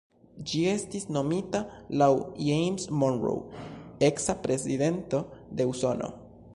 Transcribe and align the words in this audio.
Ĝi 0.51 0.61
estis 0.69 1.03
nomita 1.17 1.61
laŭ 2.03 2.09
James 2.47 2.89
Monroe, 3.03 3.63
eksa 4.09 4.39
prezidento 4.49 5.25
de 5.61 5.71
Usono. 5.75 6.11